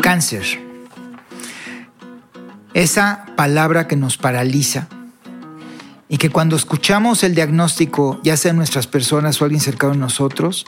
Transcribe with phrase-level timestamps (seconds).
[0.00, 0.44] Cáncer.
[2.74, 4.88] Esa palabra que nos paraliza
[6.08, 10.64] y que cuando escuchamos el diagnóstico, ya sea nuestras personas o alguien cercano a nosotros,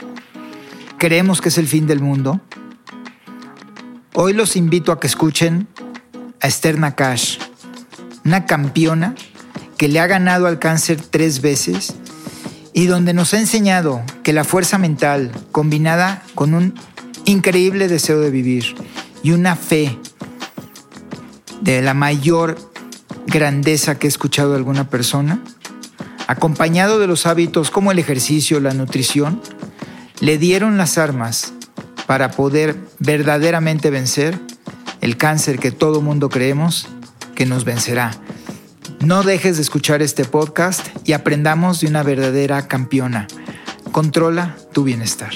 [0.98, 2.40] creemos que es el fin del mundo.
[4.14, 5.68] Hoy los invito a que escuchen
[6.40, 7.38] a Esther Nakash,
[8.24, 9.14] una campeona
[9.76, 11.94] que le ha ganado al cáncer tres veces
[12.78, 16.74] y donde nos ha enseñado que la fuerza mental combinada con un
[17.24, 18.76] increíble deseo de vivir
[19.24, 19.98] y una fe
[21.60, 22.56] de la mayor
[23.26, 25.42] grandeza que he escuchado de alguna persona,
[26.28, 29.42] acompañado de los hábitos como el ejercicio, la nutrición,
[30.20, 31.52] le dieron las armas
[32.06, 34.38] para poder verdaderamente vencer
[35.00, 36.86] el cáncer que todo mundo creemos
[37.34, 38.12] que nos vencerá.
[39.00, 43.28] No dejes de escuchar este podcast y aprendamos de una verdadera campeona.
[43.92, 45.30] Controla tu bienestar.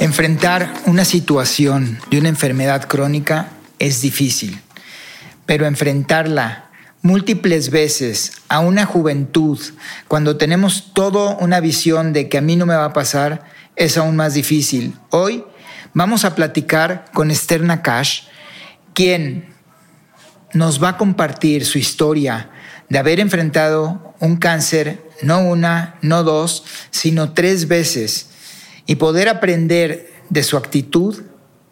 [0.00, 4.60] Enfrentar una situación de una enfermedad crónica es difícil,
[5.46, 9.58] pero enfrentarla múltiples veces a una juventud,
[10.08, 13.44] cuando tenemos toda una visión de que a mí no me va a pasar,
[13.76, 14.94] es aún más difícil.
[15.10, 15.44] Hoy
[15.92, 18.22] vamos a platicar con Esther Nakash,
[18.94, 19.52] quien
[20.52, 22.50] nos va a compartir su historia
[22.88, 28.30] de haber enfrentado un cáncer, no una, no dos, sino tres veces
[28.86, 31.22] y poder aprender de su actitud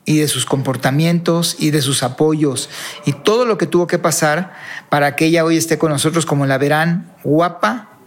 [0.05, 2.69] y de sus comportamientos y de sus apoyos
[3.05, 4.53] y todo lo que tuvo que pasar
[4.89, 7.99] para que ella hoy esté con nosotros como la verán, guapa,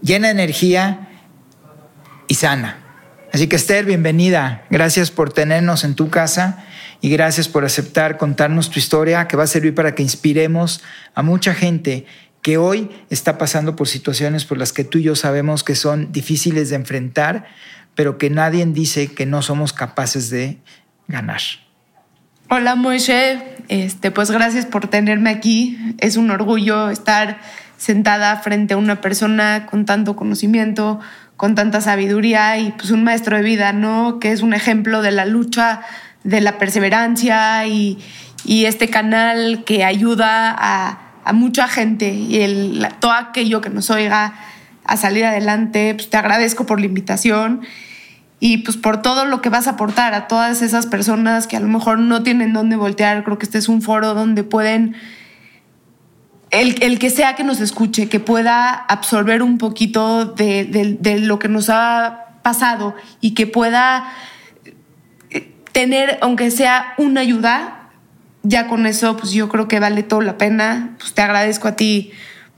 [0.00, 1.08] llena de energía
[2.26, 2.78] y sana.
[3.32, 4.64] Así que Esther, bienvenida.
[4.70, 6.66] Gracias por tenernos en tu casa
[7.02, 10.82] y gracias por aceptar contarnos tu historia que va a servir para que inspiremos
[11.14, 12.06] a mucha gente
[12.42, 16.12] que hoy está pasando por situaciones por las que tú y yo sabemos que son
[16.12, 17.46] difíciles de enfrentar,
[17.96, 20.58] pero que nadie dice que no somos capaces de
[21.08, 21.40] ganar.
[22.48, 25.78] Hola Moishe, este, pues gracias por tenerme aquí.
[25.98, 27.40] Es un orgullo estar
[27.78, 31.00] sentada frente a una persona con tanto conocimiento,
[31.36, 34.20] con tanta sabiduría y pues un maestro de vida, ¿no?
[34.20, 35.80] Que es un ejemplo de la lucha,
[36.24, 37.98] de la perseverancia y,
[38.44, 40.98] y este canal que ayuda a,
[41.32, 44.34] mucha gente y el, todo aquello que nos oiga
[44.84, 45.94] a salir adelante.
[45.94, 47.62] Pues te agradezco por la invitación
[48.40, 51.60] y pues por todo lo que vas a aportar a todas esas personas que a
[51.60, 53.22] lo mejor no tienen dónde voltear.
[53.22, 54.96] Creo que este es un foro donde pueden,
[56.50, 60.64] el, el que sea que nos escuche, que pueda absorber un poquito de,
[60.98, 64.12] de lo que nos ha pasado y que pueda
[65.72, 67.90] tener, aunque sea una ayuda,
[68.42, 70.94] ya con eso, pues yo creo que vale todo la pena.
[70.98, 72.12] Pues te agradezco a ti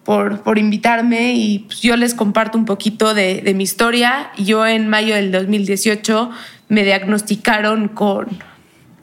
[0.04, 4.30] por, por invitarme y pues yo les comparto un poquito de, de, mi historia.
[4.36, 6.30] Yo en mayo del 2018
[6.68, 8.28] me diagnosticaron con,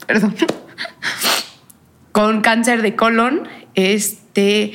[0.06, 0.34] perdón,
[2.12, 3.48] con cáncer de colon.
[3.74, 4.74] Este,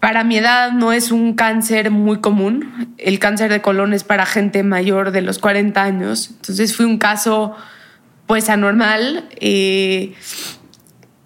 [0.00, 2.94] para mi edad no es un cáncer muy común.
[2.98, 6.30] El cáncer de colon es para gente mayor de los 40 años.
[6.30, 7.56] Entonces fue un caso
[8.28, 9.24] pues anormal.
[9.40, 10.14] Eh,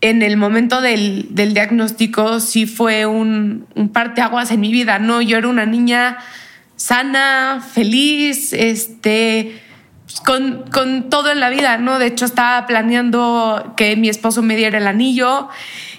[0.01, 5.21] en el momento del, del, diagnóstico sí fue un, un parteaguas en mi vida, ¿no?
[5.21, 6.19] Yo era una niña
[6.77, 9.61] sana, feliz, este,
[10.25, 11.99] con, con, todo en la vida, ¿no?
[11.99, 15.49] De hecho, estaba planeando que mi esposo me diera el anillo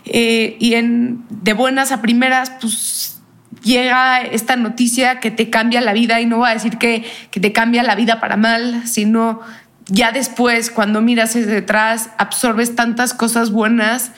[0.05, 3.21] eh, y en, de buenas a primeras, pues
[3.61, 7.39] llega esta noticia que te cambia la vida y no voy a decir que, que
[7.39, 9.41] te cambia la vida para mal, sino
[9.87, 14.11] ya después, cuando miras hacia detrás, absorbes tantas cosas buenas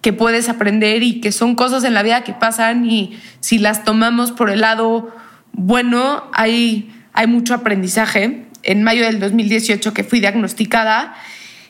[0.00, 3.84] que puedes aprender y que son cosas en la vida que pasan y si las
[3.84, 5.14] tomamos por el lado
[5.52, 8.44] bueno, hay, hay mucho aprendizaje.
[8.64, 11.14] En mayo del 2018 que fui diagnosticada,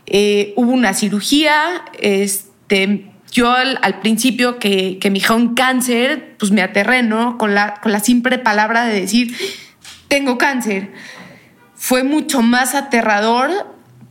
[0.07, 1.83] eh, hubo una cirugía.
[2.01, 7.39] Este, yo al, principio que, que, me dijeron cáncer, pues me aterré, ¿no?
[7.39, 9.37] Con la, con la simple palabra de decir,
[10.09, 10.91] tengo cáncer
[11.83, 13.51] fue mucho más aterrador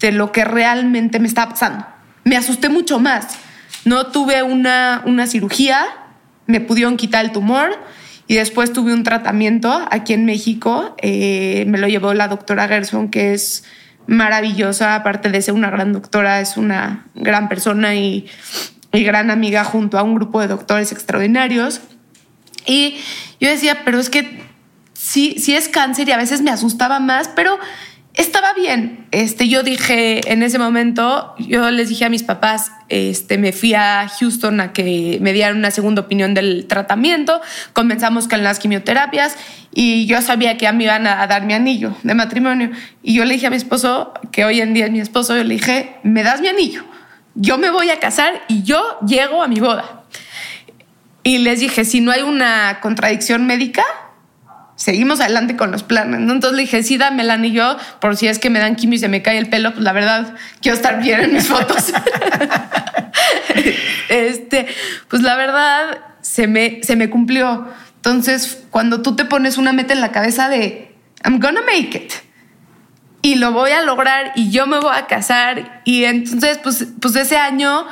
[0.01, 1.85] de lo que realmente me estaba pasando.
[2.25, 3.38] Me asusté mucho más.
[3.85, 5.85] No tuve una, una cirugía,
[6.47, 7.69] me pudieron quitar el tumor
[8.27, 10.97] y después tuve un tratamiento aquí en México.
[11.01, 13.63] Eh, me lo llevó la doctora Gerson, que es
[14.06, 18.27] maravillosa, aparte de ser una gran doctora, es una gran persona y,
[18.91, 21.79] y gran amiga junto a un grupo de doctores extraordinarios.
[22.65, 22.97] Y
[23.39, 24.50] yo decía, pero es que
[25.12, 27.60] sí, sí es cáncer y a veces me asustaba más, pero
[28.13, 29.08] estaba bien.
[29.12, 33.74] Este, yo dije en ese momento, yo les dije a mis papás, este, me fui
[33.74, 37.42] a Houston a que me dieran una segunda opinión del tratamiento.
[37.74, 39.36] Comenzamos con las quimioterapias
[39.74, 42.72] y yo sabía que ya me iban a dar mi anillo de matrimonio.
[43.04, 45.44] Y yo le dije a mi esposo, que hoy en día es mi esposo, yo
[45.44, 46.86] le dije, me das mi anillo.
[47.36, 50.04] Yo me voy a casar y yo llego a mi boda.
[51.24, 53.84] Y les dije, si no hay una contradicción médica,
[54.81, 56.19] seguimos adelante con los planes.
[56.19, 59.00] Entonces le dije, sí, dame el anillo por si es que me dan quimio y
[59.00, 59.74] se me cae el pelo.
[59.74, 61.94] Pues la verdad, quiero estar bien en mis fotos.
[64.10, 64.66] este,
[65.07, 67.68] pues la verdad, se me, se me cumplió.
[67.98, 72.13] Entonces, cuando tú te pones una meta en la cabeza de, I'm gonna make it.
[73.22, 75.84] Y lo voy a lograr y yo me voy a casar.
[75.86, 77.86] Y entonces, pues, pues ese año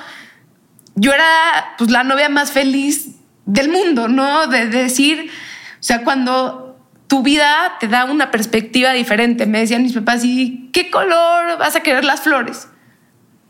[0.96, 3.12] yo era pues, la novia más feliz
[3.46, 4.48] del mundo, ¿no?
[4.48, 6.69] De decir, o sea, cuando
[7.10, 9.48] tu vida te da una perspectiva diferente.
[9.48, 12.68] Me decían mis papás, ¿y qué color vas a querer las flores?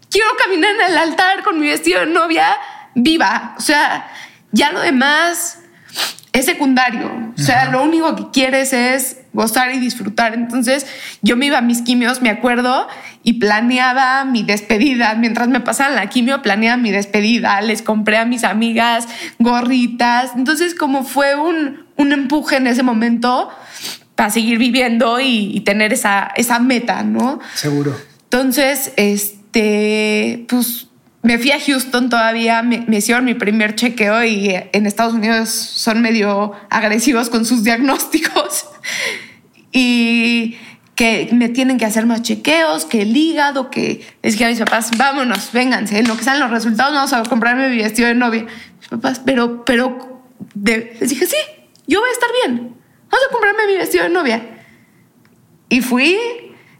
[0.09, 2.55] Quiero caminar en el altar con mi vestido de novia
[2.95, 3.55] viva.
[3.57, 4.09] O sea,
[4.53, 5.59] ya lo demás
[6.31, 7.11] es secundario.
[7.37, 10.33] O sea, lo único que quieres es gozar y disfrutar.
[10.33, 10.87] Entonces
[11.21, 12.87] yo me iba a mis quimios, me acuerdo,
[13.23, 15.15] y planeaba mi despedida.
[15.15, 17.59] Mientras me pasaban la quimio, planeaba mi despedida.
[17.61, 19.07] Les compré a mis amigas
[19.37, 20.31] gorritas.
[20.35, 23.49] Entonces como fue un, un empuje en ese momento
[24.15, 27.39] para seguir viviendo y, tener esa, esa meta, ¿no?
[27.55, 27.95] Seguro.
[28.23, 30.87] Entonces, este, pues
[31.21, 35.49] me fui a Houston todavía, me, me, hicieron mi primer chequeo y en Estados Unidos
[35.49, 38.65] son medio agresivos con sus diagnósticos
[39.73, 40.57] y
[40.95, 44.59] que me tienen que hacer más chequeos, que el hígado, que les dije a mis
[44.59, 48.15] papás, vámonos, vénganse, en lo que salen los resultados vamos a comprarme mi vestido de
[48.15, 48.45] novia.
[48.79, 50.23] Mis papás, pero, pero,
[50.61, 51.37] les dije, sí,
[51.89, 52.75] yo voy a estar bien.
[53.09, 54.41] Vamos a comprarme mi vestido de novia.
[55.69, 56.17] Y fui,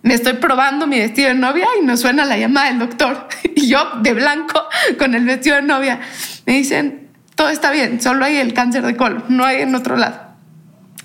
[0.03, 3.27] me estoy probando mi vestido de novia y me suena la llamada del doctor.
[3.55, 4.63] Y yo de blanco
[4.97, 5.99] con el vestido de novia.
[6.45, 9.97] Me dicen, todo está bien, solo hay el cáncer de colon, no hay en otro
[9.97, 10.29] lado.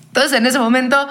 [0.07, 1.09] Entonces en ese momento,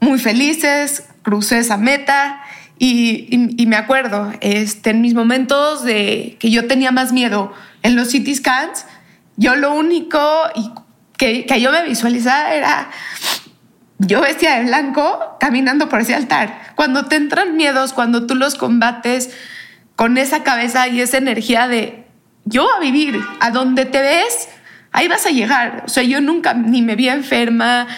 [0.00, 2.40] muy felices, crucé esa meta
[2.78, 7.52] y, me acuerdo, este, en mis momentos de que yo tenía más miedo
[7.82, 8.86] en los CT scans,
[9.36, 10.20] yo lo único,
[11.18, 12.88] que, yo me visualizaba era
[13.98, 16.72] yo vestía de blanco caminando por ese altar.
[16.76, 19.30] Cuando te entran miedos, cuando tú los combates
[19.96, 22.06] con esa cabeza y esa energía de
[22.44, 24.48] yo a vivir, a donde te ves,
[24.92, 25.82] ahí vas a llegar.
[25.84, 27.88] O sea, yo nunca ni me vi enferma,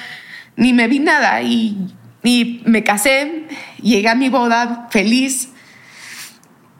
[0.56, 1.76] ni me vi nada y,
[2.24, 3.46] y me casé,
[3.82, 5.50] llegué a mi boda feliz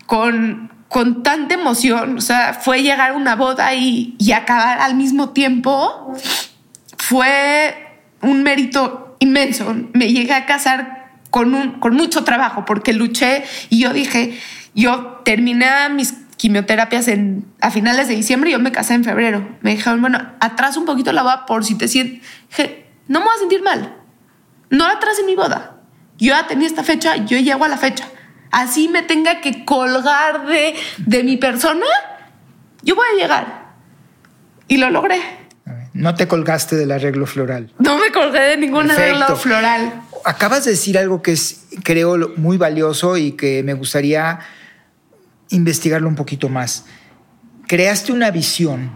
[0.07, 5.31] con con tanta emoción, o sea, fue llegar a una boda y, acabar al mismo
[5.31, 6.13] tiempo,
[6.99, 9.73] fue un mérito inmenso.
[9.93, 14.37] Me llegué a casar con, un, con mucho trabajo porque luché y yo dije,
[14.75, 19.49] yo terminé mis quimioterapias en, a finales de diciembre y yo me casé en febrero.
[19.61, 22.27] Me dijeron, bueno, atrás un poquito la boda por si te sientes...
[23.07, 23.94] no me voy a sentir mal.
[24.70, 25.77] No atrás en mi boda.
[26.19, 28.09] Yo ya tenía esta fecha, yo llego a la fecha
[28.51, 31.87] así me tenga que colgar de, de mi persona,
[32.83, 33.71] yo voy a llegar.
[34.69, 35.21] Y lo logré.
[35.93, 37.73] No te colgaste del arreglo floral.
[37.79, 40.03] No me colgué de ningún arreglo floral.
[40.25, 44.39] Acabas de decir algo que es, creo, muy valioso y que me gustaría
[45.51, 46.87] investigarlo un poquito más.
[47.67, 48.91] Creaste una visión,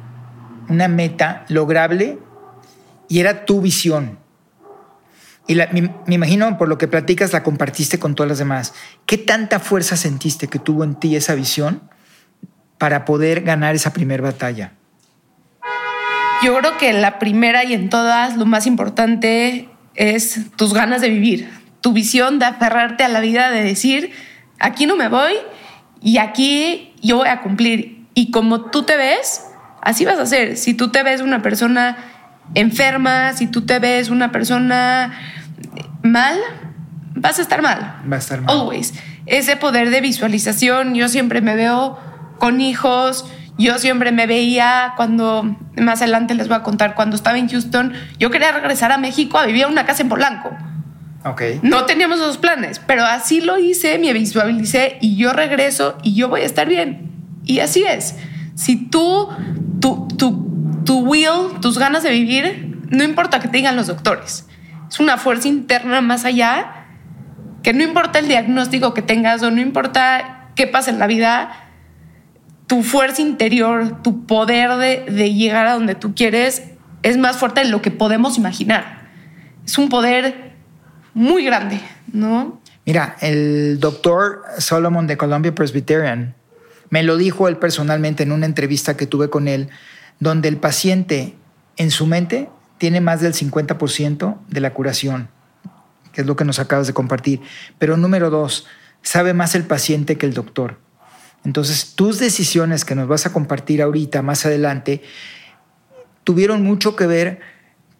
[0.69, 2.19] una meta lograble
[3.09, 4.19] y era tu visión.
[5.47, 8.75] Y me, imagino, por lo que platicas, la compartiste con todas las demás.
[9.05, 11.83] ¿Qué tanta fuerza sentiste que tuvo en ti esa visión
[12.79, 14.73] para poder ganar esa primera batalla?
[16.43, 21.01] Yo creo que en la primera y en todas lo más importante es tus ganas
[21.01, 24.13] de vivir, tu visión de aferrarte a la vida, de decir,
[24.59, 25.35] aquí no me voy
[26.01, 28.07] y aquí yo voy a cumplir.
[28.15, 29.45] Y como tú te ves,
[29.83, 30.57] así vas a ser.
[30.57, 31.97] Si tú te ves una persona
[32.55, 35.13] enferma, si tú te ves una persona
[36.03, 36.39] mal,
[37.15, 38.01] vas a estar mal.
[38.11, 38.57] Va a estar mal.
[38.57, 38.95] Always.
[39.27, 41.99] Ese poder de visualización, yo siempre me veo
[42.39, 47.39] con hijos, yo siempre me veía cuando, más adelante les voy a contar, cuando estaba
[47.39, 50.51] en Houston, yo quería regresar a México a vivir en una casa en Polanco.
[51.25, 51.61] Okay.
[51.63, 56.29] No teníamos esos planes, pero así lo hice, me visualicé y yo regreso y yo
[56.29, 57.13] voy a estar bien.
[57.47, 58.17] Y así es.
[58.55, 59.29] Si tú,
[59.81, 60.54] tú, tú
[60.85, 64.47] tu will, tus ganas de vivir, no importa que te digan los doctores.
[64.89, 66.87] Es una fuerza interna más allá
[67.63, 71.71] que no importa el diagnóstico que tengas o no importa qué pasa en la vida,
[72.67, 76.63] tu fuerza interior, tu poder de, de llegar a donde tú quieres
[77.03, 79.09] es más fuerte de lo que podemos imaginar.
[79.65, 80.53] Es un poder
[81.15, 81.81] muy grande,
[82.13, 82.61] ¿no?
[82.85, 86.35] Mira, el doctor Solomon de Columbia Presbyterian
[86.91, 89.71] me lo dijo él personalmente en una entrevista que tuve con él,
[90.21, 91.35] donde el paciente
[91.77, 95.29] en su mente tiene más del 50% de la curación,
[96.13, 97.41] que es lo que nos acabas de compartir.
[97.79, 98.67] Pero número dos,
[99.03, 100.79] sabe más el paciente que el doctor.
[101.45, 105.03] Entonces, tus decisiones que nos vas a compartir ahorita, más adelante,
[106.25, 107.41] tuvieron mucho que ver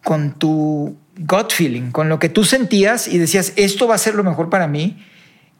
[0.03, 4.15] con tu gut feeling, con lo que tú sentías y decías, esto va a ser
[4.15, 5.03] lo mejor para mí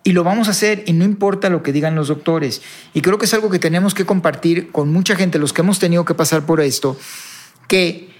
[0.07, 2.61] y lo vamos a hacer y no importa lo que digan los doctores.
[2.93, 5.79] Y creo que es algo que tenemos que compartir con mucha gente, los que hemos
[5.79, 6.95] tenido que pasar por esto,
[7.67, 8.13] que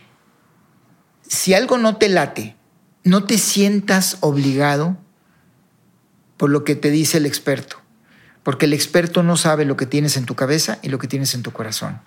[1.27, 2.55] si algo no te late,
[3.03, 4.97] no te sientas obligado
[6.37, 7.77] por lo que te dice el experto,
[8.41, 11.35] porque el experto no sabe lo que tienes en tu cabeza y lo que tienes
[11.35, 12.01] en tu corazón.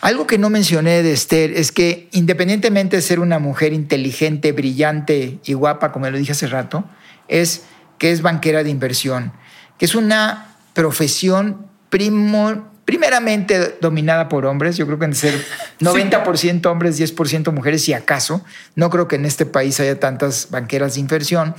[0.00, 5.38] Algo que no mencioné de Esther es que independientemente de ser una mujer inteligente, brillante
[5.44, 6.84] y guapa, como lo dije hace rato,
[7.28, 7.62] es
[8.00, 9.30] que es banquera de inversión,
[9.76, 14.78] que es una profesión primeramente dominada por hombres.
[14.78, 15.34] Yo creo que en ser
[15.80, 18.42] 90% hombres, 10% mujeres, si acaso.
[18.74, 21.54] No creo que en este país haya tantas banqueras de inversión.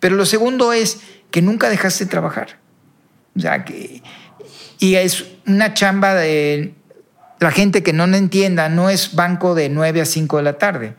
[0.00, 0.98] Pero lo segundo es
[1.30, 2.58] que nunca dejaste de trabajar.
[3.36, 4.02] O sea, que.
[4.80, 6.74] Y es una chamba de
[7.38, 10.96] la gente que no entienda, no es banco de 9 a 5 de la tarde.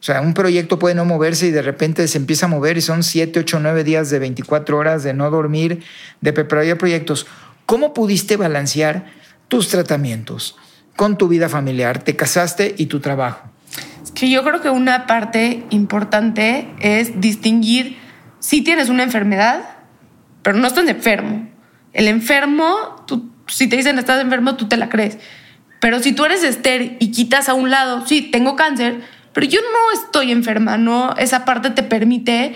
[0.00, 2.80] O sea, un proyecto puede no moverse y de repente se empieza a mover y
[2.80, 5.82] son 7, 8, 9 días de 24 horas de no dormir,
[6.20, 7.26] de preparar proyectos.
[7.64, 9.06] ¿Cómo pudiste balancear
[9.48, 10.56] tus tratamientos
[10.94, 12.02] con tu vida familiar?
[12.02, 13.50] Te casaste y tu trabajo.
[14.04, 17.98] Es que yo creo que una parte importante es distinguir
[18.38, 19.64] si tienes una enfermedad,
[20.42, 21.48] pero no estás enfermo.
[21.92, 25.18] El enfermo, tú, si te dicen estás enfermo, tú te la crees.
[25.80, 29.00] Pero si tú eres Esther y quitas a un lado, sí, tengo cáncer,
[29.36, 31.14] pero yo no estoy enferma, ¿no?
[31.18, 32.54] Esa parte te permite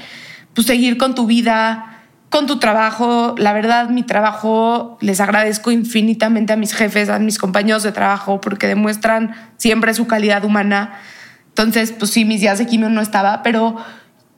[0.54, 3.34] pues, seguir con tu vida, con tu trabajo.
[3.37, 8.40] La verdad, mi trabajo, les agradezco infinitamente a mis jefes, a mis compañeros de trabajo,
[8.40, 10.94] porque demuestran siempre su calidad humana.
[11.49, 13.76] Entonces, pues sí, mis días de quimio no estaba, pero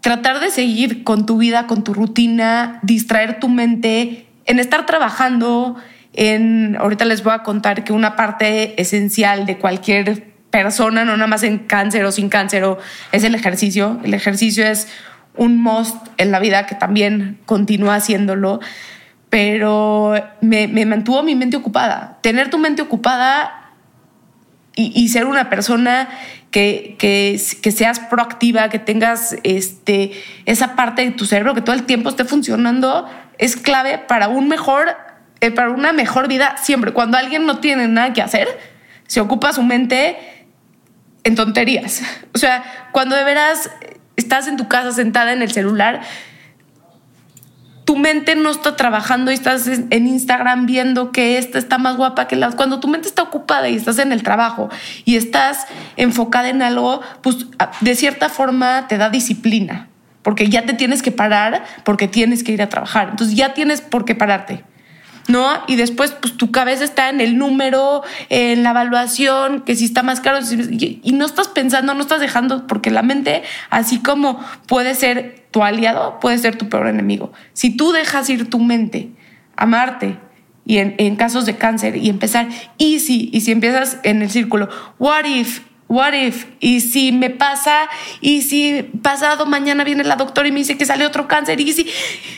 [0.00, 5.76] tratar de seguir con tu vida, con tu rutina, distraer tu mente, en estar trabajando,
[6.12, 11.26] en, ahorita les voy a contar que una parte esencial de cualquier persona, no nada
[11.26, 12.64] más en cáncer o sin cáncer,
[13.10, 13.98] es el ejercicio.
[14.04, 14.86] El ejercicio es
[15.36, 18.60] un must en la vida que también continúa haciéndolo,
[19.30, 22.18] pero me, mantuvo mi mente ocupada.
[22.20, 23.72] Tener tu mente ocupada
[24.76, 26.08] y, ser una persona
[26.50, 30.12] que, que, que, seas proactiva, que tengas este,
[30.46, 33.06] esa parte de tu cerebro que todo el tiempo esté funcionando,
[33.38, 34.96] es clave para un mejor
[35.42, 36.92] eh, para una mejor vida siempre.
[36.92, 38.46] Cuando alguien no tiene nada que hacer,
[39.08, 40.16] se ocupa su mente
[41.24, 42.02] en tonterías.
[42.34, 43.70] O sea, cuando de veras
[44.16, 46.02] estás en tu casa sentada en el celular,
[47.84, 52.28] tu mente no está trabajando y estás en Instagram viendo que esta está más guapa
[52.28, 52.50] que la.
[52.52, 54.70] Cuando tu mente está ocupada y estás en el trabajo
[55.04, 57.46] y estás enfocada en algo, pues
[57.80, 59.88] de cierta forma te da disciplina,
[60.22, 63.08] porque ya te tienes que parar porque tienes que ir a trabajar.
[63.10, 64.64] Entonces ya tienes por qué pararte.
[65.28, 65.48] ¿No?
[65.66, 70.02] Y después, pues tu cabeza está en el número, en la evaluación, que si está
[70.02, 74.94] más caro, y no estás pensando, no estás dejando, porque la mente, así como puede
[74.94, 77.32] ser tu aliado, puede ser tu peor enemigo.
[77.52, 79.10] Si tú dejas ir tu mente,
[79.56, 80.18] amarte,
[80.64, 82.48] y en, casos de cáncer, y empezar
[82.78, 87.88] easy, y si empiezas en el círculo, what if, what if, y si me pasa,
[88.20, 91.72] y si pasado mañana viene la doctora y me dice que sale otro cáncer, y
[91.72, 91.86] si...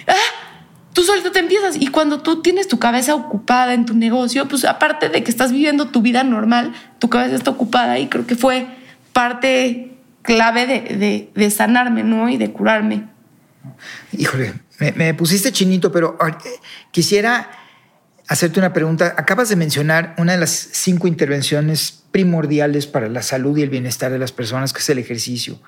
[0.06, 0.53] ¡ah!
[0.94, 1.76] Tú solito te empiezas.
[1.78, 5.52] Y cuando tú tienes tu cabeza ocupada en tu negocio, pues aparte de que estás
[5.52, 8.66] viviendo tu vida normal, tu cabeza está ocupada y creo que fue
[9.12, 9.90] parte
[10.22, 12.30] clave de, de, sanarme, ¿no?
[12.30, 13.04] Y de curarme.
[14.12, 16.38] Híjole, me, pusiste chinito, pero ah,
[16.90, 17.50] quisiera
[18.26, 19.14] hacerte una pregunta.
[19.18, 24.10] Acabas de mencionar una de las cinco intervenciones primordiales para la salud y el bienestar
[24.10, 25.60] de las personas, que es el ejercicio.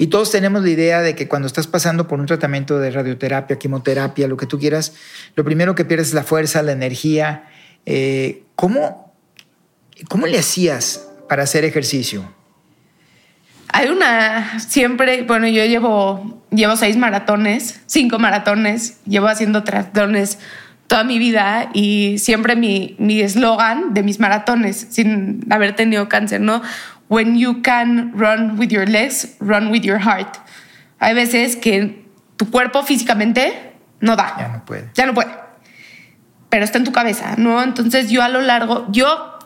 [0.00, 3.58] Y todos tenemos la idea de que cuando estás pasando por un tratamiento de radioterapia,
[3.58, 4.94] quimioterapia, lo que tú quieras,
[5.34, 7.48] lo primero que pierdes es la fuerza, la energía.
[7.84, 9.12] Eh, ¿cómo,
[10.08, 12.32] ¿Cómo le hacías para hacer ejercicio?
[13.72, 20.38] Hay una, siempre, bueno, yo llevo, llevo seis maratones, cinco maratones, llevo haciendo triatlones
[20.86, 26.62] toda mi vida y siempre mi eslogan de mis maratones, sin haber tenido cáncer, ¿no?
[27.08, 30.36] When you can run with your legs, run with your heart.
[31.00, 32.04] Hay veces que
[32.36, 34.36] tu cuerpo físicamente no da.
[34.38, 34.90] Ya no puede.
[34.94, 35.30] Ya no puede.
[36.50, 37.62] Pero está en tu cabeza, ¿no?
[37.62, 39.38] Entonces yo a lo largo, yo,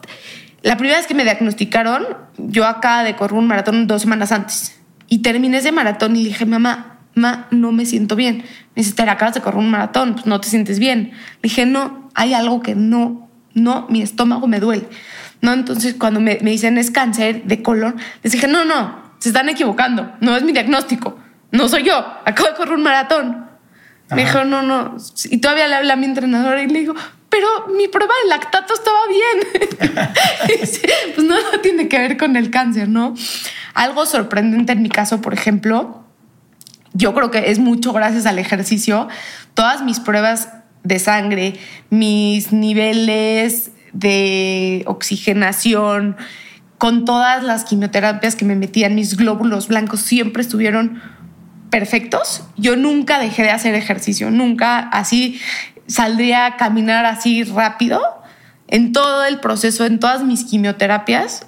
[0.62, 4.78] la primera vez que me diagnosticaron, yo acá de correr un maratón dos semanas antes.
[5.09, 8.45] Y terminé ese maratón y dije, mamá, ma, no me siento bien.
[8.75, 11.12] Me dice, te acabas de correr un maratón, pues no te sientes bien.
[11.42, 14.88] Le dije, no, hay algo que no, no, mi estómago me duele.
[15.43, 19.29] No, entonces cuando me, me dicen es cáncer de colon, les dije, no, no, se
[19.29, 21.19] están equivocando, no es mi diagnóstico,
[21.51, 23.53] no soy yo, acabo de correr un maratón.
[24.11, 24.97] Me dijo, no, no,
[25.31, 26.95] y todavía le habla a mi entrenador y le digo,
[27.31, 30.11] pero mi prueba de lactato estaba bien.
[31.15, 33.15] pues no, no tiene que ver con el cáncer, ¿no?
[33.73, 36.05] Algo sorprendente en mi caso, por ejemplo,
[36.93, 39.09] yo creo que es mucho gracias al ejercicio.
[39.55, 40.51] Todas mis pruebas
[40.85, 41.59] de sangre,
[41.89, 46.17] mis niveles de oxigenación,
[46.79, 51.01] con todas las quimioterapias que me metían, mis glóbulos blancos siempre estuvieron
[51.71, 52.45] perfectos.
[52.57, 55.41] Yo nunca dejé de hacer ejercicio, nunca así
[55.87, 58.01] saldría a caminar así rápido.
[58.69, 61.47] En todo el proceso, en todas mis quimioterapias,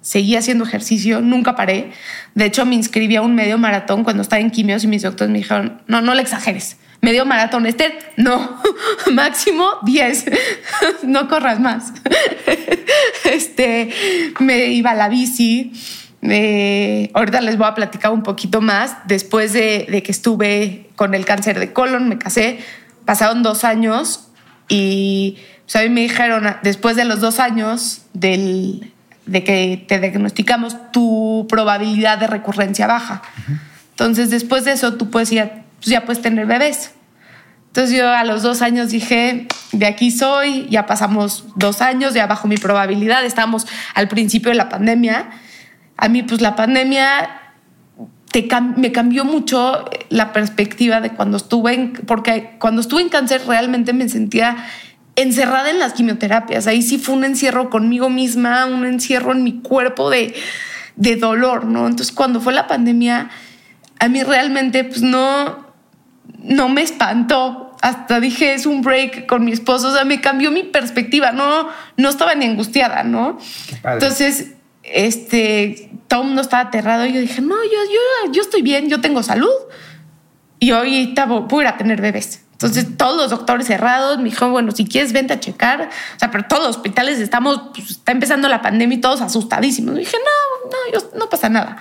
[0.00, 1.92] seguí haciendo ejercicio, nunca paré.
[2.34, 5.30] De hecho, me inscribí a un medio maratón cuando estaba en quimios y mis doctores
[5.30, 6.78] me dijeron, no, no le exageres.
[7.06, 8.60] Medio maratón, este, no,
[9.12, 10.24] máximo 10,
[11.04, 11.92] no corras más.
[13.24, 13.90] Este,
[14.40, 15.72] me iba a la bici.
[16.22, 18.96] Eh, ahorita les voy a platicar un poquito más.
[19.06, 22.58] Después de, de que estuve con el cáncer de colon, me casé,
[23.04, 24.28] pasaron dos años
[24.68, 28.92] y pues, a mí me dijeron, después de los dos años del,
[29.26, 33.22] de que te diagnosticamos, tu probabilidad de recurrencia baja.
[33.90, 35.48] Entonces, después de eso, tú puedes ir,
[35.78, 36.95] pues ya puedes tener bebés.
[37.76, 42.26] Entonces yo a los dos años dije, de aquí soy, ya pasamos dos años, ya
[42.26, 45.28] bajo mi probabilidad, estamos al principio de la pandemia.
[45.98, 47.28] A mí pues la pandemia
[48.32, 53.42] te me cambió mucho la perspectiva de cuando estuve en, porque cuando estuve en cáncer
[53.46, 54.56] realmente me sentía
[55.14, 56.66] encerrada en las quimioterapias.
[56.66, 60.34] Ahí sí fue un encierro conmigo misma, un encierro en mi cuerpo de,
[60.96, 61.86] de dolor, ¿no?
[61.86, 63.28] Entonces, cuando fue la pandemia,
[63.98, 65.66] a mí realmente, pues no,
[66.42, 67.65] no me espantó.
[67.82, 69.88] Hasta dije, es un break con mi esposo.
[69.88, 71.32] O sea, me cambió mi perspectiva.
[71.32, 73.38] No, no estaba ni angustiada, ¿no?
[73.84, 77.06] Entonces, este, todo el mundo estaba aterrado.
[77.06, 79.50] Y yo dije, no, yo, yo, yo estoy bien, yo tengo salud.
[80.58, 82.42] Y ahorita voy a tener bebés.
[82.52, 85.90] Entonces, todos los doctores cerrados, me dijo, bueno, si quieres, vente a checar.
[86.16, 89.94] O sea, pero todos los hospitales estamos, pues, está empezando la pandemia y todos asustadísimos.
[89.96, 91.76] Y dije, no, no, yo, no pasa nada.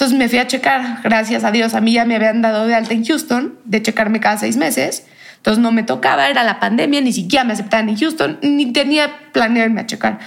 [0.00, 2.74] Entonces me fui a checar, gracias a Dios, a mí ya me habían dado de
[2.74, 5.04] alta en Houston, de checarme cada seis meses.
[5.40, 9.30] Entonces no me tocaba, era la pandemia, ni siquiera me aceptaban en Houston, ni tenía
[9.32, 10.18] planeado irme a checar.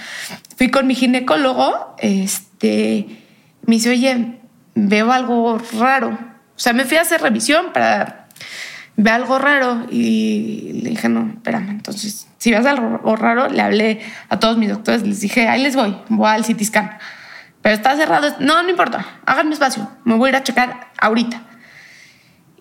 [0.56, 3.06] Fui con mi ginecólogo, este,
[3.64, 4.40] me dice, oye,
[4.74, 6.08] veo algo raro.
[6.08, 8.26] O sea, me fui a hacer revisión para
[8.96, 11.70] ve algo raro y le dije, no, espérame.
[11.70, 15.76] Entonces, si ves algo raro, le hablé a todos mis doctores, les dije, ahí les
[15.76, 16.98] voy, voy al CT scan.
[17.62, 18.34] Pero está cerrado.
[18.40, 21.40] No, no importa, háganme espacio, me voy a ir a checar ahorita.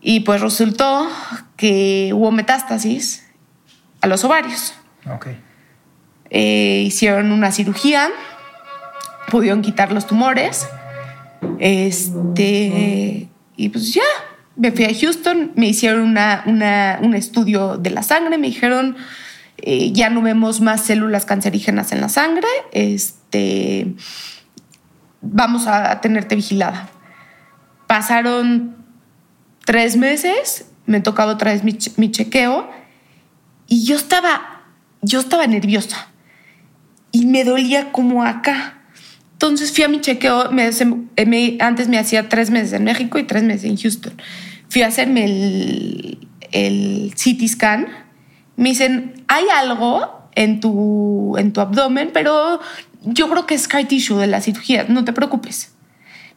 [0.05, 1.07] Y pues resultó
[1.55, 3.25] que hubo metástasis
[4.01, 4.73] a los ovarios.
[5.09, 5.27] Ok.
[6.29, 8.09] Eh, hicieron una cirugía,
[9.31, 10.67] pudieron quitar los tumores.
[11.57, 14.03] Este, y pues ya,
[14.57, 16.43] me fui a Houston, me hicieron una,
[17.01, 18.97] un estudio de la sangre, me dijeron,
[19.57, 23.93] eh, ya no vemos más células cancerígenas en la sangre, este,
[25.21, 26.89] vamos a tenerte vigilada.
[27.87, 28.82] Pasaron
[29.73, 32.69] tres meses, me tocaba otra vez mi, chequeo
[33.67, 34.61] y yo estaba,
[35.01, 36.09] yo estaba nerviosa
[37.11, 38.83] y me dolía como acá.
[39.31, 40.69] Entonces fui a mi chequeo, me,
[41.59, 44.13] antes me hacía tres meses en México y tres meses en Houston.
[44.69, 47.87] Fui a hacerme el, el CT scan.
[48.55, 52.59] Me dicen, hay algo en tu, en tu abdomen, pero
[53.05, 55.73] yo creo que es scar tissue de la cirugía, no te preocupes.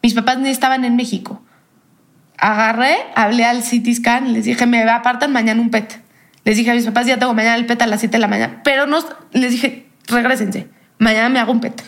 [0.03, 1.43] Mis papás estaban en México.
[2.39, 6.01] Agarré, hablé al CT scan, les dije, me apartan mañana un PET.
[6.45, 8.29] Les dije a mis papás, ya tengo mañana el PET a las 7 de la
[8.29, 8.99] mañana, pero no,
[9.33, 10.69] les dije, regresense,
[10.99, 11.83] mañana me hago un PET.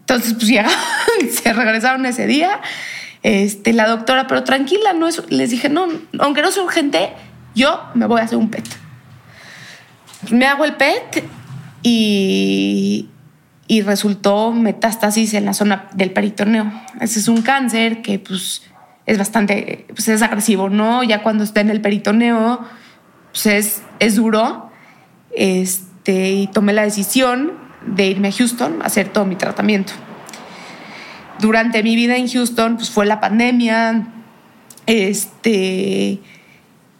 [0.00, 0.68] Entonces, pues ya
[1.30, 2.60] se regresaron ese día.
[3.22, 5.86] Este, la doctora, pero tranquila, no es, les dije, no,
[6.18, 7.10] aunque no sea urgente,
[7.54, 8.64] yo me voy a hacer un PET.
[10.30, 11.24] Me hago el PET
[11.82, 13.08] y,
[13.66, 16.72] y resultó metástasis en la zona del peritoneo.
[17.00, 18.62] Ese es un cáncer que pues
[19.06, 21.02] es bastante, pues es agresivo, ¿no?
[21.02, 22.60] Ya cuando está en el peritoneo,
[23.32, 24.70] pues es, es duro.
[25.34, 27.52] Este, y tomé la decisión
[27.86, 29.92] de irme a Houston a hacer todo mi tratamiento.
[31.40, 34.08] Durante mi vida en Houston, pues fue la pandemia,
[34.86, 36.20] este,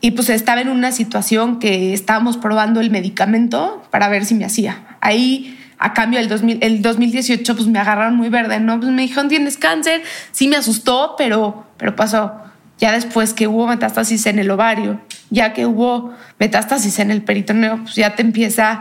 [0.00, 4.44] y pues estaba en una situación que estábamos probando el medicamento para ver si me
[4.44, 4.96] hacía.
[5.00, 8.78] Ahí, a cambio, el, 2000, el 2018, pues me agarraron muy verde, ¿no?
[8.78, 10.02] Pues me dijeron, tienes cáncer.
[10.30, 12.32] Sí me asustó, pero, pero pasó.
[12.78, 17.78] Ya después que hubo metástasis en el ovario, ya que hubo metástasis en el peritoneo,
[17.82, 18.72] pues ya te empieza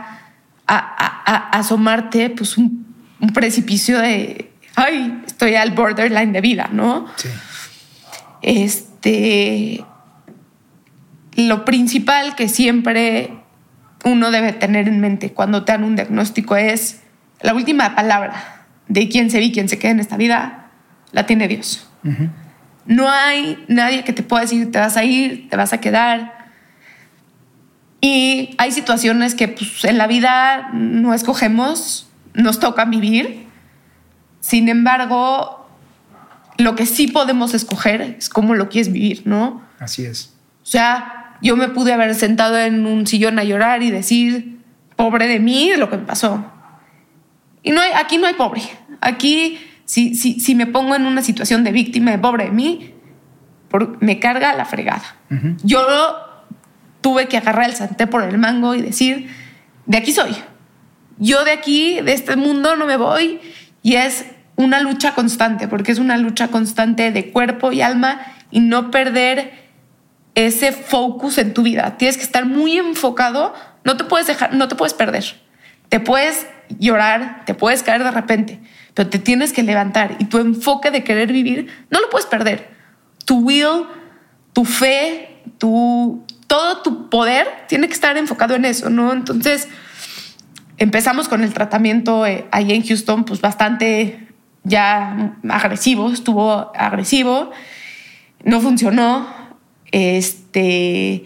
[0.66, 2.86] a, a, a asomarte pues un,
[3.18, 7.06] un, precipicio de, ay, estoy al borderline de vida, ¿no?
[7.16, 7.28] Sí.
[8.42, 9.84] Este,
[11.36, 13.39] lo principal que siempre
[14.04, 17.02] uno debe tener en mente cuando te dan un diagnóstico es
[17.40, 20.70] la última palabra de quién se ve y quién se queda en esta vida,
[21.12, 21.88] la tiene Dios.
[22.04, 22.30] Uh -huh.
[22.86, 26.50] No hay nadie que te pueda decir te vas a ir, te vas a quedar.
[28.00, 33.46] Y hay situaciones que pues, en la vida no escogemos, nos toca vivir.
[34.40, 35.68] Sin embargo,
[36.56, 39.62] lo que sí podemos escoger es cómo lo quieres vivir, ¿no?
[39.78, 40.34] Así es.
[40.62, 44.60] O sea, yo me pude haber sentado en un sillón a llorar y decir,
[44.96, 46.44] pobre de mí, lo que me pasó.
[47.62, 48.62] Y no hay, aquí no hay pobre.
[49.00, 52.94] Aquí, si, si, si me pongo en una situación de víctima, de pobre de mí,
[53.68, 55.16] por, me carga la fregada.
[55.30, 55.56] Uh -huh.
[55.62, 55.80] Yo
[57.00, 59.28] tuve que agarrar el santé por el mango y decir,
[59.86, 60.36] de aquí soy.
[61.18, 63.40] Yo de aquí, de este mundo, no me voy.
[63.82, 64.26] Y es
[64.56, 69.69] una lucha constante, porque es una lucha constante de cuerpo y alma y no perder
[70.34, 71.96] ese focus en tu vida.
[71.98, 75.24] Tienes que estar muy enfocado, no te puedes dejar, no te puedes perder.
[75.88, 76.46] Te puedes
[76.78, 78.60] llorar, te puedes caer de repente,
[78.94, 82.70] pero te tienes que levantar y tu enfoque de querer vivir no lo puedes perder.
[83.24, 83.86] Tu will,
[84.52, 89.12] tu fe, tu todo tu poder tiene que estar enfocado en eso, ¿no?
[89.12, 89.68] Entonces,
[90.78, 94.26] empezamos con el tratamiento eh, ahí en Houston, pues bastante
[94.64, 97.52] ya agresivo, estuvo agresivo,
[98.42, 99.39] no funcionó.
[99.92, 101.24] Este,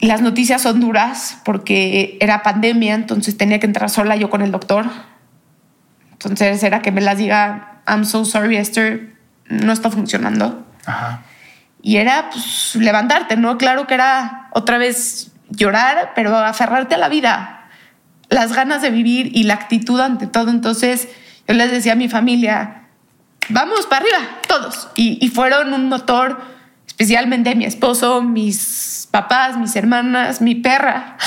[0.00, 4.52] las noticias son duras porque era pandemia, entonces tenía que entrar sola yo con el
[4.52, 4.86] doctor.
[6.12, 9.14] Entonces era que me las diga, I'm so sorry, Esther,
[9.48, 10.66] no está funcionando.
[10.86, 11.22] Ajá.
[11.82, 13.58] Y era pues, levantarte, ¿no?
[13.58, 17.68] Claro que era otra vez llorar, pero aferrarte a la vida,
[18.28, 20.50] las ganas de vivir y la actitud ante todo.
[20.50, 21.08] Entonces,
[21.46, 22.88] yo les decía a mi familia,
[23.50, 24.88] vamos para arriba, todos.
[24.96, 26.42] Y, y, fueron un motor,
[26.96, 31.18] especialmente mi esposo, mis papás, mis hermanas, mi perra,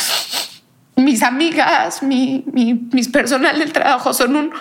[0.95, 4.51] mis amigas, mi, mi, mis personal del trabajo, son un,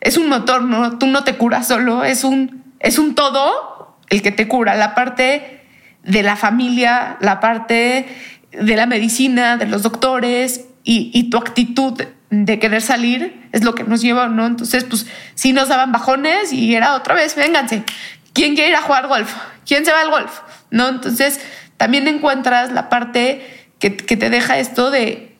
[0.00, 0.98] es un motor, ¿no?
[0.98, 4.96] Tú no te curas solo, es un, es un todo el que te cura, la
[4.96, 5.64] parte
[6.02, 8.08] de la familia, la parte
[8.50, 13.76] de la medicina, de los doctores y, y tu actitud de querer salir es lo
[13.76, 14.46] que nos lleva, ¿no?
[14.46, 17.84] Entonces, pues sí nos daban bajones y era otra vez, vénganse,
[18.32, 19.32] ¿quién quiere ir a jugar golf?
[19.64, 20.40] ¿Quién se va al golf?
[20.76, 20.88] ¿No?
[20.88, 21.40] Entonces,
[21.76, 23.46] también encuentras la parte
[23.78, 25.36] que, que te deja esto de,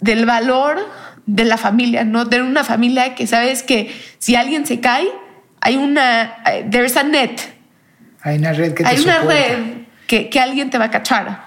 [0.00, 0.78] del valor
[1.26, 2.24] de la familia, ¿no?
[2.24, 5.08] De una familia que sabes que si alguien se cae,
[5.60, 6.36] hay una,
[6.70, 7.40] there's a net.
[8.22, 9.34] Hay una red que te Hay una soporta.
[9.34, 9.58] red
[10.06, 11.46] que, que alguien te va a cachar.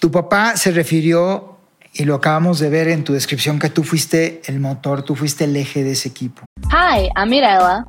[0.00, 1.58] Tu papá se refirió
[1.92, 5.44] y lo acabamos de ver en tu descripción que tú fuiste el motor, tú fuiste
[5.44, 6.42] el eje de ese equipo.
[6.70, 7.84] Hi, I'm Mirella.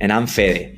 [0.00, 0.77] And I'm Fede.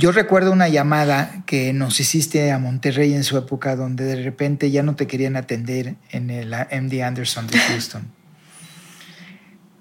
[0.00, 4.70] Yo recuerdo una llamada que nos hiciste a Monterrey en su época donde de repente
[4.70, 8.10] ya no te querían atender en el MD Anderson de Houston.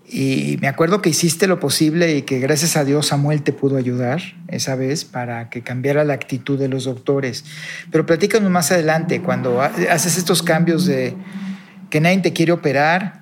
[0.10, 3.78] Y me acuerdo que hiciste lo posible y que gracias a Dios Samuel te pudo
[3.78, 7.46] ayudar esa vez para que cambiara la actitud de los doctores.
[7.90, 11.16] Pero platícanos más adelante, cuando haces estos cambios de
[11.90, 13.22] que nadie te quiere operar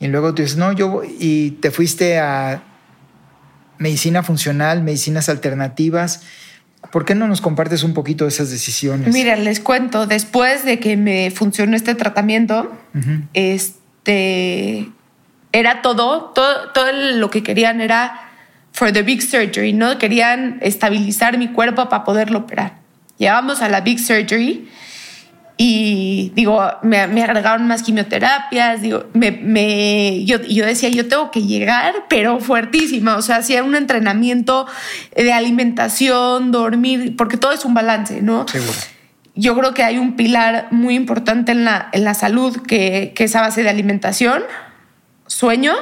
[0.00, 2.64] y luego tú dices, no, yo, y te fuiste a
[3.78, 6.22] medicina funcional, medicinas alternativas.
[6.90, 9.14] ¿Por qué no nos compartes un poquito de esas decisiones?
[9.14, 13.22] Mira, les cuento, después de que me funcionó este tratamiento, uh -huh.
[13.34, 14.88] este
[15.52, 18.30] era todo, todo, todo lo que querían era
[18.72, 19.98] for the big surgery, ¿no?
[19.98, 22.78] Querían estabilizar mi cuerpo para poderlo operar.
[23.18, 24.68] Llevamos a la big surgery
[25.56, 32.06] y digo, me, agregaron más quimioterapias, digo, me, yo, yo, decía, yo tengo que llegar,
[32.08, 34.66] pero fuertísima, o sea, hacía un entrenamiento
[35.14, 38.48] de alimentación, dormir, porque todo es un balance, ¿no?
[38.48, 38.78] Seguro.
[39.34, 43.24] Yo creo que hay un pilar muy importante en la, en la salud que, que
[43.24, 44.42] es a base de alimentación,
[45.26, 45.74] sueño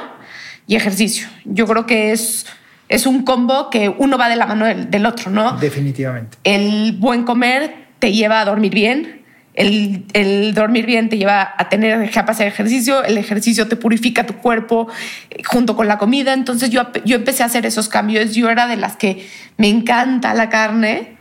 [0.67, 1.27] y ejercicio.
[1.43, 2.45] Yo creo que es,
[2.87, 5.57] es un combo que uno va de la mano del, del otro, ¿no?
[5.57, 6.37] Definitivamente.
[6.43, 9.20] El buen comer te lleva a dormir bien,
[9.53, 14.35] el, dormir bien te lleva a tener que hacer ejercicio, el ejercicio te purifica tu
[14.35, 14.87] cuerpo
[15.29, 16.33] eh, junto con la comida.
[16.33, 18.33] Entonces yo, yo empecé a hacer esos cambios.
[18.33, 21.17] Yo era de las que me encanta la carne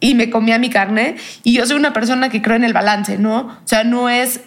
[0.00, 1.16] y me comía mi carne.
[1.44, 3.38] Y yo soy una persona que creo en el balance, ¿no?
[3.40, 4.40] O sea, no es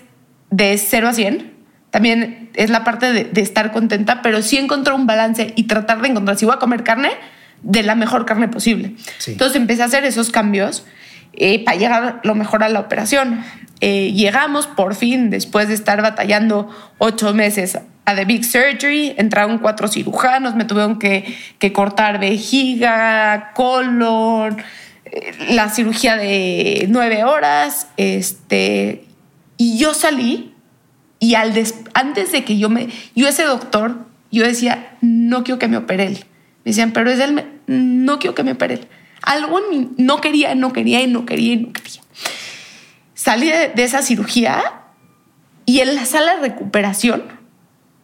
[0.50, 1.52] de 0 a 100.
[1.90, 6.08] También es la parte de, estar contenta, pero sí encontrar un balance y tratar de
[6.08, 7.12] encontrar, si voy a comer carne,
[7.64, 8.96] de la mejor carne posible.
[9.28, 10.86] Entonces empecé a hacer esos cambios
[11.34, 13.44] eh, para llegar lo mejor a la operación.
[13.80, 19.58] Eh, llegamos por fin, después de estar batallando ocho meses a The Big Surgery, entraron
[19.58, 21.36] cuatro cirujanos, me tuvieron que,
[21.74, 24.58] cortar vejiga, colon,
[25.06, 29.06] eh, la cirugía de nueve horas, este,
[29.58, 30.54] y yo salí
[31.20, 31.54] y al
[31.94, 36.06] antes de que yo me, yo ese doctor, yo decía, no quiero que me opere
[36.06, 36.26] él.
[36.64, 38.88] Me decían, pero es él, no quiero que me opere él.
[39.22, 42.02] Algo en mí no quería, no quería y no quería y no quería.
[43.14, 44.64] Salí de, esa cirugía
[45.66, 47.24] y en la sala de recuperación,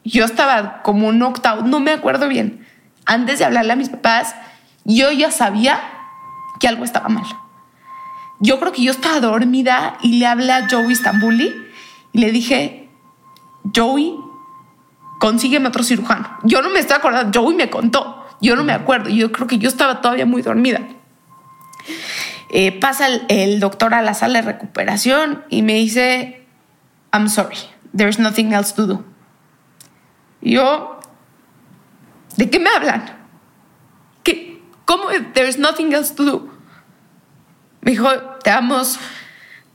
[0.04, 2.66] yo estaba como un octavo, no me acuerdo bien.
[3.06, 4.36] Antes de hablarle a mis papás,
[4.86, 5.82] yo ya sabía
[6.60, 7.26] que algo estaba mal.
[8.40, 11.56] Yo creo que yo estaba dormida y le hablé a Joey Stambuli
[12.14, 12.90] y le dije,
[13.76, 14.16] Joey,
[15.20, 16.38] consígueme otro cirujano.
[16.44, 19.58] Yo no me estoy acordando, Joey me contó, yo no me acuerdo, yo creo que
[19.58, 20.82] yo estaba todavía muy dormida.
[22.50, 26.46] Eh, pasa el, doctor a la sala de recuperación y me dice,
[27.12, 27.58] I'm sorry,
[27.96, 29.06] there's nothing else to do.
[30.42, 31.00] yo,
[32.38, 33.18] ¿de qué me hablan?
[34.24, 34.62] ¿Qué?
[34.86, 36.50] ¿Cómo there's nothing else to do?
[37.82, 38.10] Me dijo,
[38.44, 38.98] te vamos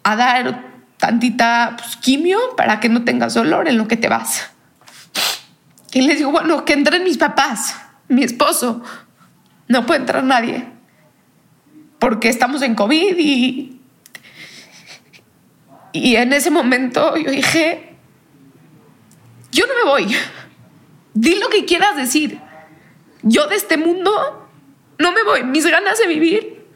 [0.03, 4.51] a dar tantita pues, quimio para que no tengas dolor en lo que te vas.
[5.93, 7.77] Y les digo, bueno, que entren mis papás,
[8.09, 8.83] mi esposo.
[9.69, 10.73] No puede entrar nadie
[12.03, 13.79] porque estamos en COVID y,
[15.93, 17.95] y en ese momento yo dije,
[19.53, 20.17] yo no me voy,
[21.15, 22.41] di lo que quieras decir,
[23.23, 24.49] yo de este mundo
[24.99, 26.67] no me voy, mis ganas de vivir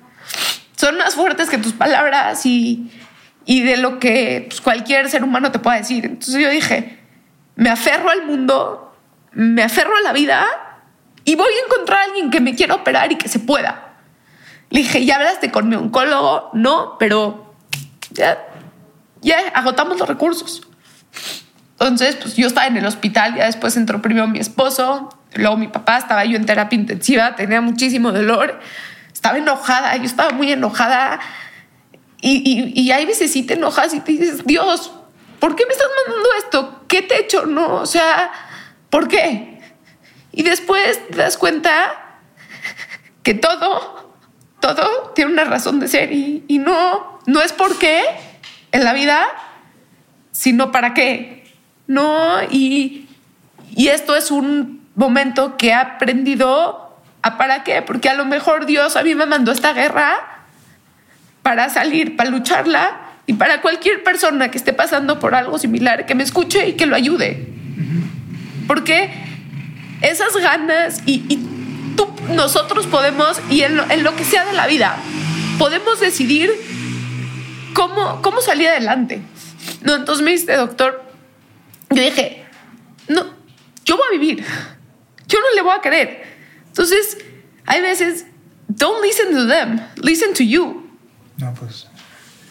[0.77, 2.89] son más fuertes que tus palabras y,
[3.45, 6.05] y de lo que pues, cualquier ser humano te pueda decir.
[6.05, 7.01] Entonces yo dije,
[7.57, 8.97] me aferro al mundo,
[9.33, 10.47] me aferro a la vida
[11.25, 13.86] y voy a encontrar a alguien que me quiera operar y que se pueda.
[14.71, 16.51] Le dije, ¿ya hablaste con mi oncólogo?
[16.53, 17.55] No, pero
[18.11, 18.47] ya,
[19.21, 20.67] ya agotamos los recursos.
[21.79, 25.69] Entonces, pues yo estaba en el hospital, ya después entró primero mi esposo, luego mi
[25.69, 28.61] papá, estaba yo en terapia intensiva, tenía muchísimo dolor,
[29.13, 31.21] estaba enojada, yo estaba muy enojada.
[32.23, 34.93] Y, y, y hay veces sí te enojas y te dices, Dios,
[35.39, 36.85] ¿por qué me estás mandando esto?
[36.89, 37.45] ¿Qué te he hecho?
[37.45, 38.33] No, o sea,
[38.89, 39.61] ¿por qué?
[40.33, 42.21] Y después te das cuenta
[43.23, 44.06] que todo
[44.75, 48.03] todo tiene una razón de ser y, no, no es por qué
[48.73, 49.27] en la vida,
[50.33, 51.47] sino para qué.
[51.87, 53.09] No, y,
[53.75, 58.67] y esto es un momento que he aprendido a para qué, porque a lo mejor
[58.67, 60.15] Dios a mí me mandó esta guerra
[61.43, 66.15] para salir, para lucharla y para cualquier persona que esté pasando por algo similar, que
[66.15, 67.49] me escuche y que lo ayude.
[68.67, 69.11] Porque
[70.03, 71.56] esas ganas y, y
[72.29, 74.97] nosotros podemos, y en lo, que sea de la vida,
[75.59, 76.51] podemos decidir
[77.75, 79.23] cómo, cómo salir adelante.
[79.83, 81.05] No, entonces me dice, doctor,
[81.91, 82.45] yo dije,
[83.09, 83.27] no,
[83.85, 84.45] yo voy a vivir,
[85.29, 86.25] yo no le voy a querer.
[86.67, 87.19] Entonces,
[87.67, 88.27] hay veces,
[88.69, 90.89] don't listen to them, listen to you.
[91.39, 91.87] No, pues.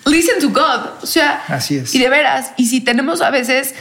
[0.05, 1.03] Listen to God.
[1.03, 1.93] O sea, así es.
[1.95, 3.73] Y de veras, y si tenemos a veces,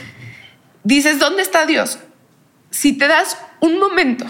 [0.82, 1.98] dices, ¿dónde está Dios?
[2.70, 4.24] Si te das un momento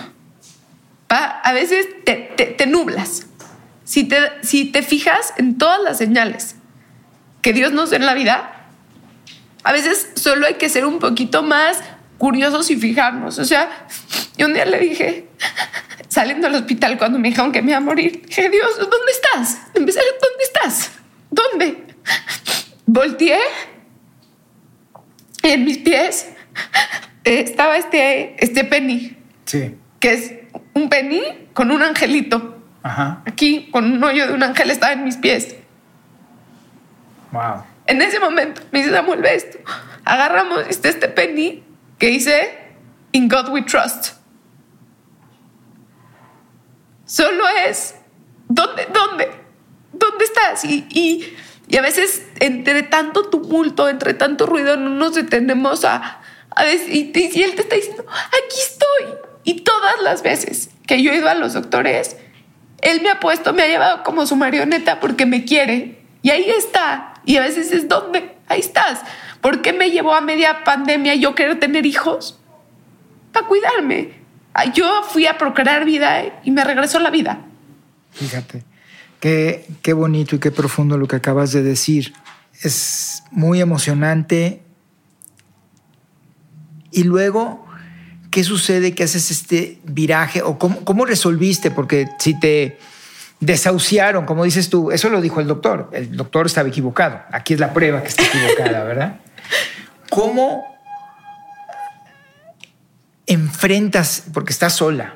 [1.19, 3.27] a veces te, nublas.
[3.85, 6.57] Si te, si te fijas en todas las señales
[7.43, 8.69] que Dios nos da en la vida,
[9.63, 11.83] a veces solo hay que ser un poquito más
[12.19, 13.39] curiosos y fijarnos.
[13.39, 13.87] O sea,
[14.37, 15.29] yo un día le dije,
[16.09, 19.59] saliendo del hospital cuando me dijeron que me iba a morir, dije, Dios, ¿dónde estás?
[19.75, 20.91] Empecé, ¿dónde estás?
[21.31, 21.85] ¿Dónde?
[22.87, 23.39] Volteé
[25.43, 26.29] en mis pies
[27.25, 29.17] estaba este, este penny.
[29.45, 29.75] Sí.
[30.01, 30.33] Que es
[30.75, 32.59] un penny con un angelito.
[32.83, 33.23] Ajá.
[33.27, 35.57] Aquí, con un hoyo de un ángel, estaba en mis pies.
[37.33, 37.65] Wow.
[37.87, 39.59] En ese momento me dice Samuel, ve esto.
[40.05, 41.63] Agarramos este, este penny
[41.99, 42.59] que dice
[43.13, 44.15] In God we trust.
[47.05, 47.95] Solo es,
[48.49, 49.31] ¿dónde, dónde?
[49.93, 50.65] ¿Dónde estás?
[50.65, 51.37] Y, y,
[51.69, 57.13] y a veces entre tanto tumulto, entre tanto ruido, no nos detenemos a, a decir,
[57.15, 59.19] y, él te está diciendo, aquí estoy.
[59.45, 62.17] Y todas las veces que yo he ido a los doctores,
[62.81, 66.03] él me ha puesto, me ha llevado como su marioneta porque me quiere.
[66.23, 67.15] Y ahí está.
[67.25, 69.01] Y a veces es donde, ahí estás.
[69.41, 72.39] ¿Por qué me llevó a media pandemia yo quiero tener hijos?
[73.33, 74.13] Para cuidarme.
[74.73, 77.41] Yo fui a procrear vida y me regresó la vida.
[78.13, 78.63] Fíjate,
[79.21, 82.15] qué, qué bonito y qué profundo lo que acabas de decir.
[82.63, 84.63] Es muy emocionante.
[86.93, 87.64] Y luego,
[88.35, 90.43] ¿qué sucede que haces este viraje?
[90.43, 91.71] ¿O cómo, cómo resolviste?
[91.71, 92.81] Porque si te
[93.39, 95.89] desahuciaron, como dices tú, eso lo dijo el doctor.
[95.93, 97.21] El doctor estaba equivocado.
[97.31, 99.21] Aquí es la prueba que está equivocada, ¿verdad?
[100.11, 100.65] ¿Cómo
[103.29, 105.15] enfrentas, porque estás sola?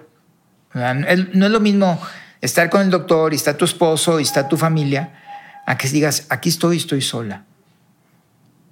[0.73, 2.01] No es lo mismo
[2.41, 5.21] estar con el doctor y está tu esposo y está tu familia,
[5.67, 7.47] a que digas, aquí estoy, estoy sola.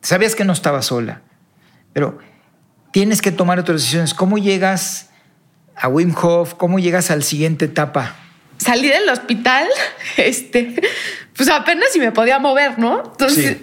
[0.02, 1.22] Sabías que no estaba sola,
[1.92, 2.20] pero
[2.96, 4.14] tienes que tomar otras decisiones.
[4.14, 5.10] ¿Cómo llegas
[5.74, 6.54] a Wim Hof?
[6.54, 8.16] ¿Cómo llegas a la siguiente etapa?
[8.56, 9.68] Salí del hospital,
[10.16, 10.80] este,
[11.36, 13.02] pues apenas si me podía mover, ¿no?
[13.04, 13.58] Entonces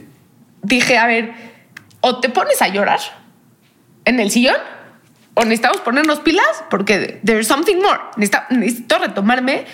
[0.62, 1.34] dije, a ver,
[2.02, 3.00] o te pones a llorar
[4.06, 4.58] en el sillón
[5.34, 8.02] o necesitamos ponernos pilas porque there's something more.
[8.18, 9.66] Necesito, retomarme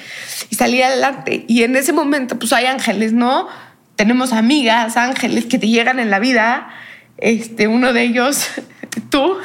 [0.49, 1.43] y salir adelante.
[1.49, 3.49] Y en ese momento, pues hay ángeles, ¿no?
[3.97, 6.69] Tenemos amigas, ángeles que te llegan en la vida.
[7.17, 8.47] Este, uno de ellos,
[9.09, 9.37] tú,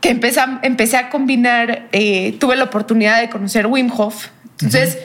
[0.00, 4.28] que empecé a, empecé a combinar, eh, tuve la oportunidad de conocer Wim Hof.
[4.60, 4.98] Entonces,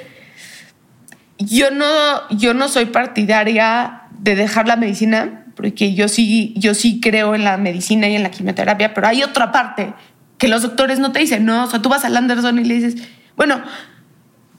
[1.38, 7.00] yo, no, yo no soy partidaria de dejar la medicina porque yo sí, yo sí
[7.00, 9.94] creo en la medicina y en la quimioterapia, pero hay otra parte
[10.38, 12.76] que los doctores no te dicen, no, o sea, tú vas al Anderson y le
[12.76, 13.02] dices,
[13.38, 13.62] bueno,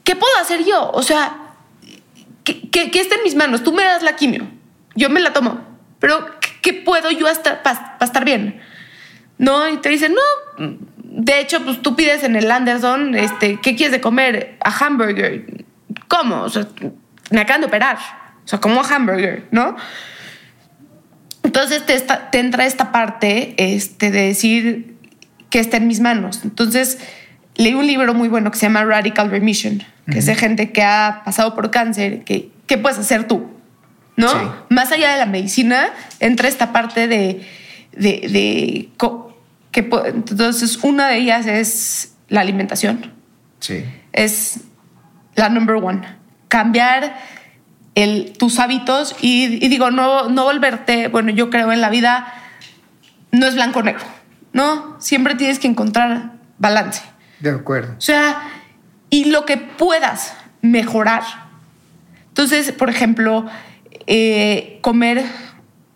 [0.03, 0.89] ¿qué puedo hacer yo?
[0.91, 1.37] O sea,
[2.43, 3.63] ¿qué, qué, está en mis manos?
[3.63, 4.47] Tú me das la quimio,
[4.95, 5.59] yo me la tomo,
[5.99, 6.36] pero
[6.67, 8.59] ¿qué, puedo yo hasta para estar bien?
[9.37, 13.75] No, y te dicen, no, de hecho, pues tú pides en el Anderson, este, ¿qué
[13.75, 14.57] quieres de comer?
[14.63, 15.65] A hamburger.
[16.07, 16.41] ¿Cómo?
[16.41, 16.67] O sea,
[17.31, 17.97] me acaban de operar.
[18.43, 19.75] O sea, como hamburger, ¿no?
[21.43, 24.97] Entonces te, entra esta parte este, de decir
[25.49, 26.41] que está en mis manos.
[26.43, 26.99] Entonces
[27.55, 30.83] leí un libro muy bueno que se llama Radical Remission, que es de gente que
[30.83, 33.56] ha pasado por cáncer, que, ¿qué puedes hacer tú?
[34.17, 34.65] ¿No?
[34.69, 37.47] Más allá de la medicina, entra esta parte de,
[37.93, 38.89] de,
[39.71, 43.13] que entonces una de ellas es la alimentación.
[43.59, 43.85] Sí.
[44.11, 44.61] Es
[45.35, 46.01] la number one.
[46.47, 47.15] Cambiar
[48.37, 52.33] tus hábitos y, digo, no, no volverte, bueno, yo creo en la vida
[53.31, 54.05] no es blanco-negro,
[54.53, 54.95] ¿no?
[54.99, 57.01] Siempre tienes que encontrar balance.
[57.39, 57.95] De acuerdo.
[57.97, 58.41] O sea,
[59.09, 61.23] y lo que puedas mejorar.
[62.29, 63.45] Entonces, por ejemplo,
[64.07, 65.23] eh, comer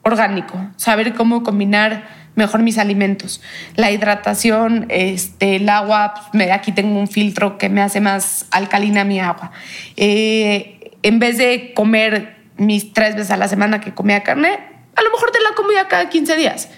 [0.03, 3.41] orgánico, saber cómo combinar mejor mis alimentos.
[3.75, 9.03] La hidratación, este, el agua, pues, aquí tengo un filtro que me hace más alcalina
[9.03, 9.51] mi agua.
[9.97, 14.59] Eh, en vez de comer mis tres veces a la semana que comía carne,
[14.95, 16.69] a lo mejor te la comía cada 15 días.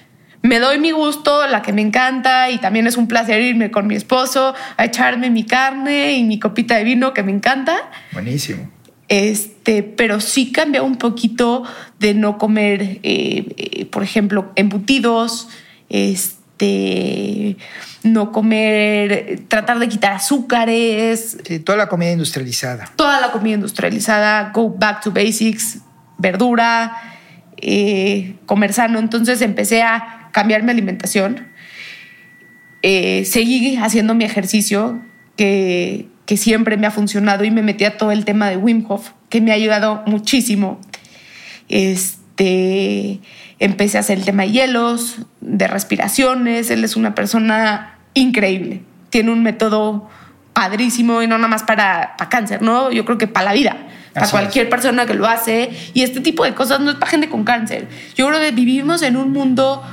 [0.42, 3.88] Me doy mi gusto, la que me encanta, y también es un placer irme con
[3.88, 7.90] mi esposo a echarme mi carne y mi copita de vino que me encanta.
[8.12, 8.70] Buenísimo.
[9.10, 11.64] Este, pero sí cambia un poquito
[12.00, 15.50] de no comer, eh, eh, por ejemplo, embutidos,
[15.90, 17.58] este
[18.04, 21.38] no comer, tratar de quitar azúcares.
[21.46, 22.92] Sí, toda la comida industrializada.
[22.96, 25.80] Toda la comida industrializada, go back to basics,
[26.18, 26.98] verdura,
[27.58, 29.00] eh, comer sano.
[29.00, 31.48] Entonces empecé a cambiar mi alimentación.
[32.82, 35.02] Seguí haciendo mi ejercicio
[35.38, 38.86] que, que siempre me ha funcionado y me metí a todo el tema de Wim
[38.88, 40.80] Hof, que me ha ayudado muchísimo.
[41.70, 43.20] Este,
[43.60, 46.70] empecé a hacer el tema de hielos, de respiraciones.
[46.70, 48.82] Él es una persona increíble.
[49.10, 50.10] Tiene un método
[50.54, 52.92] padrísimo y no nada más para, para cáncer, ¿no?
[52.92, 53.76] Yo creo que para la vida,
[54.14, 55.72] para cualquier persona que lo hace.
[55.94, 57.88] Y este tipo de cosas no es para gente con cáncer.
[58.16, 59.84] Yo creo que vivimos en un mundo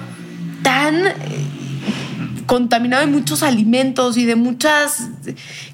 [0.63, 1.03] tan
[2.51, 5.09] contaminado de muchos alimentos y de muchas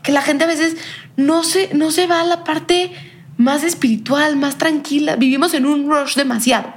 [0.03, 0.77] que la gente a veces
[1.17, 2.93] no se, no se va a la parte
[3.39, 5.17] más espiritual, más tranquila.
[5.17, 6.75] Vivimos en un rush demasiado.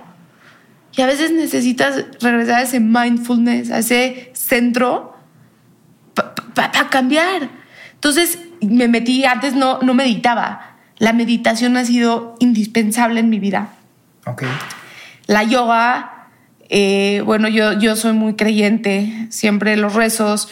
[0.96, 5.18] Y a veces necesitas regresar a ese mindfulness, a ese centro
[6.54, 7.50] para cambiar.
[7.94, 10.78] Entonces me metí, antes no, no meditaba.
[10.98, 13.74] La meditación ha sido indispensable en mi vida.
[14.26, 14.44] Ok.
[15.28, 16.19] La yoga,
[16.70, 20.50] eh, bueno, yo, yo soy muy creyente, siempre los rezos.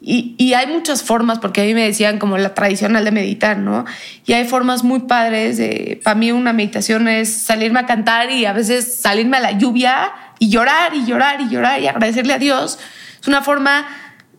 [0.00, 3.58] Y, y, hay muchas formas, porque a mí me decían como la tradicional de meditar,
[3.58, 3.84] ¿no?
[4.24, 5.60] Y hay formas muy padres.
[6.04, 10.12] Para mí una meditación es salirme a cantar y a veces salirme a la lluvia
[10.38, 12.78] y llorar y llorar y llorar y agradecerle a Dios.
[13.20, 13.86] Es una forma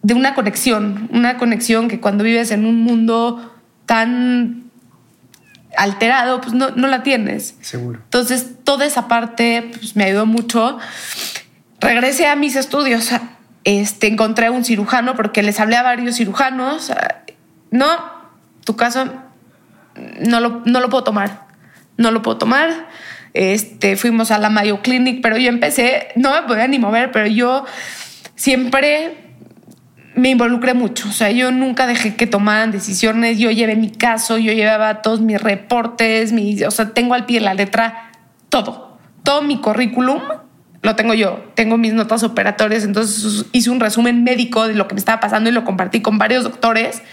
[0.03, 3.55] de una conexión, una conexión que cuando vives en un mundo
[3.86, 4.66] tan
[5.78, 7.55] alterado, pues no, no la tienes.
[7.61, 7.99] Seguro.
[8.03, 10.78] Entonces, toda esa parte pues, me ayudó mucho.
[11.80, 13.11] Regresé a mis estudios.
[13.63, 16.91] Este, encontré un cirujano porque les hablé a varios cirujanos.
[17.71, 17.88] No,
[18.63, 19.11] tu caso
[20.19, 21.47] no lo, no lo puedo tomar.
[21.97, 22.88] No lo puedo tomar.
[23.34, 27.28] Este, fuimos a la Mayo Clinic, pero yo empecé, no me podía ni mover, pero
[27.28, 27.65] yo
[28.36, 29.26] siempre
[30.18, 31.07] me involucré mucho.
[31.07, 33.38] O sea, yo nunca dejé que tomaran decisiones.
[33.38, 37.39] Yo llevé mi caso, yo llevaba todos mis reportes, mis, o sea, tengo al pie
[37.39, 38.11] de la letra
[38.49, 38.97] todo.
[39.24, 40.20] Todo mi currículum
[40.82, 41.45] lo tengo yo.
[41.53, 42.84] Tengo mis notas operatorias.
[42.84, 46.18] Entonces hice un resumen médico de lo que me estaba pasando y lo compartí con
[46.18, 47.03] varios doctores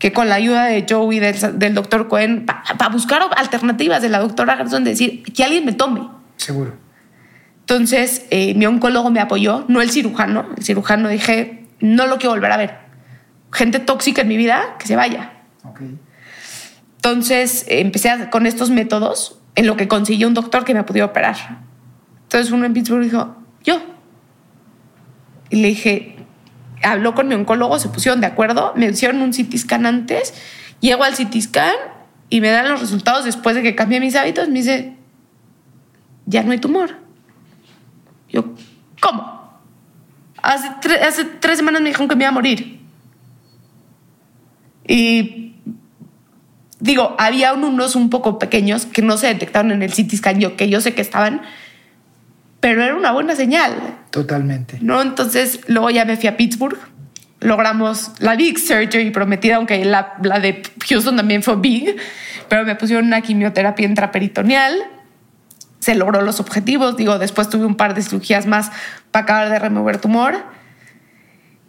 [0.00, 4.08] que con la ayuda de Joe y del, del doctor Cohen, para buscar alternativas de
[4.08, 6.00] la doctora Garzón, decir que alguien me tome.
[6.36, 6.74] Seguro.
[7.60, 10.46] Entonces, eh, mi oncólogo me apoyó, no el cirujano.
[10.56, 12.78] El cirujano dije, no lo quiero volver a ver.
[13.52, 15.32] Gente tóxica en mi vida, que se vaya.
[15.62, 15.98] Okay.
[16.96, 21.36] Entonces empecé con estos métodos en lo que consiguió un doctor que me podía operar.
[22.22, 23.80] Entonces uno en Pittsburgh dijo, yo.
[25.50, 26.16] Y le dije,
[26.82, 30.34] habló con mi oncólogo, se pusieron de acuerdo, me hicieron un CT scan antes,
[30.80, 31.74] llego al CT scan
[32.30, 34.96] y me dan los resultados después de que cambié mis hábitos, me dice,
[36.26, 36.96] ya no hay tumor.
[38.28, 38.54] Yo,
[39.00, 39.43] ¿cómo?
[40.44, 40.68] Hace,
[41.02, 42.80] hace tres semanas me dijeron que me iba a morir.
[44.86, 45.54] Y
[46.80, 50.54] digo, había unos un poco pequeños que no se detectaron en el CT scan, yo
[50.54, 51.40] que yo sé que estaban,
[52.60, 53.72] pero era una buena señal.
[54.10, 54.78] Totalmente.
[54.82, 55.00] ¿No?
[55.00, 56.78] Entonces, luego ya me fui a Pittsburgh.
[57.40, 61.96] Logramos la big surgery prometida, aunque la, la de Houston también fue big,
[62.48, 64.93] pero me pusieron una quimioterapia intraperitoneal
[65.84, 66.96] se logró los objetivos.
[66.96, 68.70] Digo, después tuve un par de cirugías más
[69.10, 70.34] para acabar de remover tumor.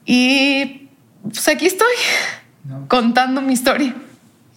[0.05, 0.87] Y
[1.21, 1.93] pues aquí estoy
[2.63, 2.87] no.
[2.87, 3.93] contando mi historia.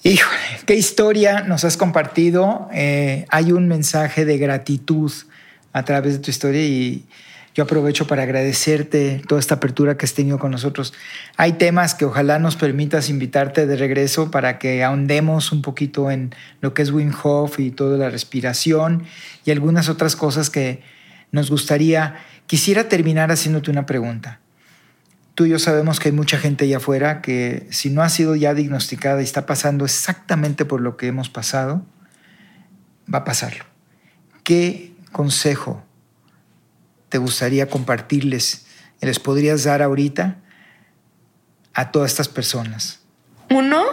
[0.05, 2.69] Híjole, qué historia nos has compartido.
[2.73, 5.11] Eh, hay un mensaje de gratitud
[5.73, 7.05] a través de tu historia y
[7.55, 10.95] yo aprovecho para agradecerte toda esta apertura que has tenido con nosotros.
[11.37, 16.35] Hay temas que ojalá nos permitas invitarte de regreso para que ahondemos un poquito en
[16.61, 19.05] lo que es Wim Hof y toda la respiración
[19.45, 20.83] y algunas otras cosas que
[21.33, 22.17] nos gustaría.
[22.47, 24.41] Quisiera terminar haciéndote una pregunta.
[25.35, 28.35] Tú y yo sabemos que hay mucha gente allá afuera que si no ha sido
[28.35, 31.85] ya diagnosticada y está pasando exactamente por lo que hemos pasado,
[33.13, 33.65] va a pasarlo.
[34.43, 35.85] ¿Qué consejo
[37.09, 38.67] te gustaría compartirles,
[39.01, 40.39] les podrías dar ahorita
[41.75, 43.01] a todas estas personas?
[43.51, 43.85] Uno,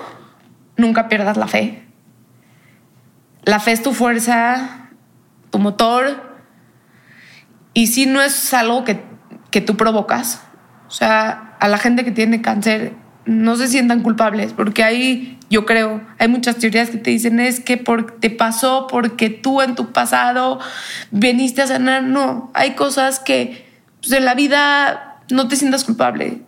[0.78, 1.84] nunca pierdas la fe.
[3.44, 4.90] La fe es tu fuerza,
[5.52, 6.40] tu motor.
[7.74, 9.04] Y si no es algo que,
[9.52, 10.42] que tú provocas,
[10.88, 12.94] o sea, a la gente que tiene cáncer
[13.26, 17.60] no se sientan culpables, porque ahí yo creo, hay muchas teorías que te dicen es
[17.60, 20.60] que por, te pasó porque tú en tu pasado
[21.12, 22.04] veniste a sanar.
[22.04, 23.66] No, hay cosas que
[24.00, 26.42] pues, en la vida no te sientas culpable.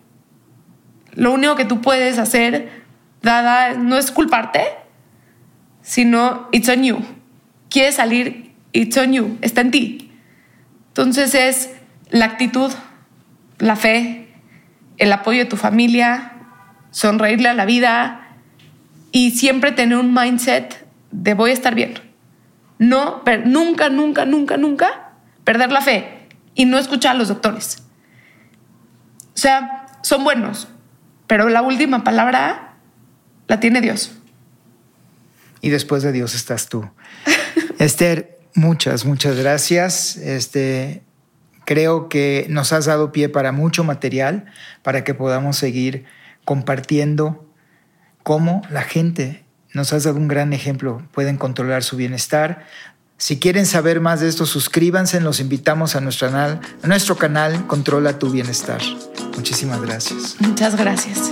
[1.13, 2.83] Lo único que tú puedes hacer,
[3.21, 4.63] dada, no es culparte,
[5.81, 6.99] sino it's on you.
[7.69, 10.11] Quieres salir, it's on you, está en ti.
[10.89, 11.71] Entonces es
[12.09, 12.71] la actitud,
[13.59, 14.27] la fe,
[14.97, 16.36] el apoyo de tu familia,
[16.97, 18.27] sonreírle a la vida
[19.11, 21.93] y siempre tener un mindset de voy a estar bien.
[22.79, 25.11] No, pero nunca, nunca, nunca, nunca
[25.43, 27.83] perder la fe y no escuchar a los doctores.
[29.27, 30.69] O sea, son buenos,
[31.27, 32.73] pero la última palabra
[33.47, 34.17] la tiene Dios.
[35.61, 36.89] Y después de Dios estás tú.
[37.77, 40.17] Esther, muchas, muchas gracias.
[40.17, 41.03] Este,
[41.63, 44.45] creo que nos has dado pie para mucho material
[44.81, 46.16] para que podamos seguir
[46.47, 47.45] compartiendo
[48.23, 49.43] cómo la gente,
[49.73, 52.65] nos has dado un gran ejemplo, pueden controlar su bienestar.
[53.17, 57.67] Si quieren saber más de esto, suscríbanse, los invitamos a nuestro canal, a nuestro canal
[57.67, 58.79] Controla tu Bienestar.
[59.35, 60.37] Muchísimas gracias.
[60.39, 61.31] Muchas gracias.